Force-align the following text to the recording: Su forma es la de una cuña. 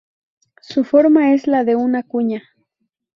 Su 0.63 0.83
forma 0.83 1.31
es 1.35 1.45
la 1.45 1.63
de 1.63 1.75
una 1.75 2.01
cuña. 2.01 2.41